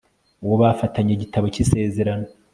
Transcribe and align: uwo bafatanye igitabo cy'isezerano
uwo 0.43 0.55
bafatanye 0.61 1.11
igitabo 1.13 1.45
cy'isezerano 1.53 2.27